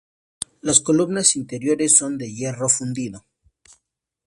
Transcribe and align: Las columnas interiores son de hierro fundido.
Las 0.61 0.79
columnas 0.79 1.35
interiores 1.35 1.93
son 1.95 2.17
de 2.17 2.33
hierro 2.33 2.69
fundido. 2.69 3.23